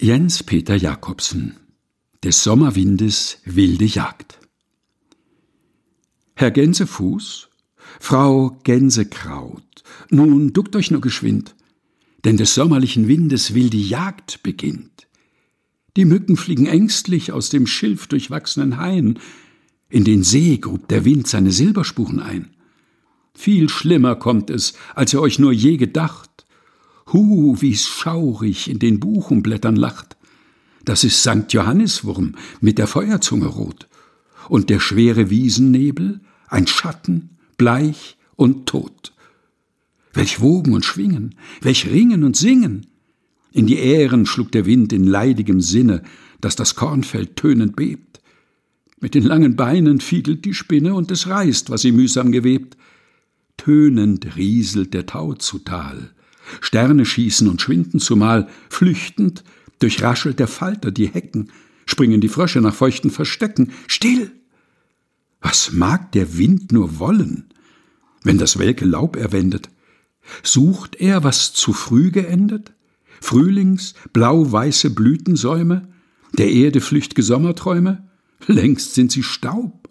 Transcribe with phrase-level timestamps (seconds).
[0.00, 1.56] Jens Peter Jakobsen
[2.22, 4.38] Des Sommerwindes wilde Jagd
[6.36, 7.48] Herr Gänsefuß,
[7.98, 11.56] Frau Gänsekraut, nun duckt euch nur geschwind,
[12.24, 15.08] denn des sommerlichen Windes wilde Jagd beginnt.
[15.96, 19.18] Die Mücken fliegen ängstlich aus dem Schilf durchwachsenen Hain,
[19.88, 22.50] in den See grub der Wind seine Silberspuren ein.
[23.34, 26.27] Viel schlimmer kommt es, als ihr euch nur je gedacht,
[27.12, 30.16] Hu, wie's schaurig in den Buchenblättern lacht.
[30.84, 33.88] Das ist Sankt Johanniswurm mit der Feuerzunge rot.
[34.48, 39.12] Und der schwere Wiesennebel, ein Schatten, bleich und tot.
[40.12, 42.86] Welch Wogen und Schwingen, welch Ringen und Singen!
[43.52, 46.02] In die Ähren schlug der Wind in leidigem Sinne,
[46.40, 48.20] dass das Kornfeld tönend bebt.
[49.00, 52.76] Mit den langen Beinen fiedelt die Spinne und es reißt, was sie mühsam gewebt.
[53.56, 56.12] Tönend rieselt der Tau zu Tal.
[56.60, 59.44] Sterne schießen und schwinden zumal, flüchtend
[59.78, 61.50] durchraschelt der Falter die Hecken,
[61.86, 63.72] springen die Frösche nach feuchten Verstecken.
[63.86, 64.32] Still!
[65.40, 67.44] Was mag der Wind nur wollen,
[68.24, 69.70] wenn das welke Laub er wendet?
[70.42, 72.72] Sucht er, was zu früh geendet?
[73.20, 75.88] Frühlings, blau-weiße Blütensäume,
[76.36, 78.08] der Erde flücht'ge Sommerträume?
[78.46, 79.88] Längst sind sie Staub.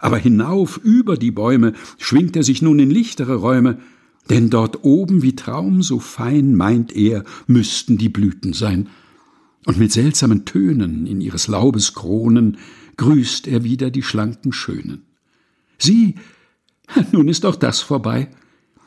[0.00, 3.78] Aber hinauf über die Bäume schwingt er sich nun in lichtere Räume,
[4.30, 8.88] denn dort oben wie Traum so fein, meint er, müssten die Blüten sein.
[9.66, 12.58] Und mit seltsamen Tönen in ihres Laubes Kronen
[12.96, 15.02] grüßt er wieder die schlanken Schönen.
[15.78, 16.14] Sieh,
[17.12, 18.28] nun ist auch das vorbei.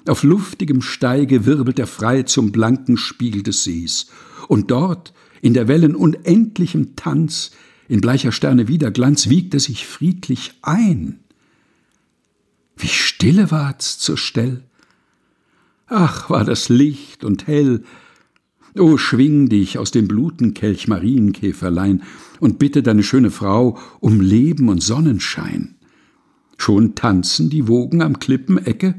[0.07, 4.07] Auf luftigem Steige wirbelt er frei zum blanken Spiegel des Sees.
[4.47, 7.51] Und dort, in der Wellen unendlichem Tanz,
[7.89, 11.19] in bleicher Sterne Widerglanz, wiegt er sich friedlich ein.
[12.77, 14.63] Wie stille ward's zur Stell,
[15.87, 17.83] Ach, war das Licht und hell.
[18.77, 22.03] O schwing dich aus dem Blutenkelch Marienkäferlein
[22.39, 25.75] und bitte deine schöne Frau um Leben und Sonnenschein.
[26.57, 28.95] Schon tanzen die Wogen am Klippenecke,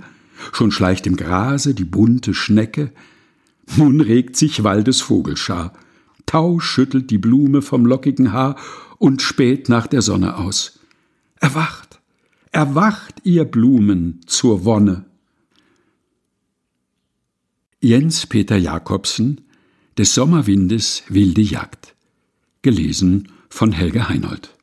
[0.53, 2.93] schon schleicht im Grase die bunte Schnecke,
[3.77, 5.75] nun regt sich Waldes Vogelschar,
[6.27, 8.56] Tau schüttelt die Blume vom lockigen Haar
[8.98, 10.78] und späht nach der Sonne aus.
[11.41, 12.00] Erwacht,
[12.53, 15.07] erwacht, ihr Blumen, zur Wonne.
[17.81, 19.41] Jens Peter Jakobsen
[19.99, 21.94] Des Sommerwindes wilde Jagd.
[22.62, 24.57] Gelesen von Helge Heinold.